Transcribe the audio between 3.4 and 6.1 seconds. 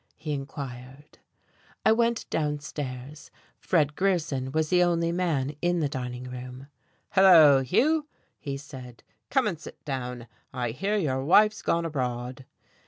Fred Grierson was the only man in the